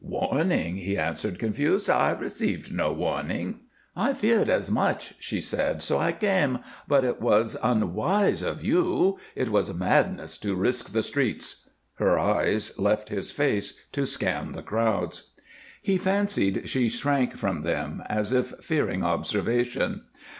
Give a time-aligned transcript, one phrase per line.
[0.03, 1.87] "Warning?" he answered, confused.
[1.87, 3.59] "I received no warning."
[3.95, 6.57] "I feared as much," she said, "so I came.
[6.87, 12.79] But it was unwise of you; it was madness to risk the streets." Her eyes
[12.79, 15.33] left his face, to scan the crowds.
[15.83, 20.01] He fancied she shrank from them, as if fearing observation.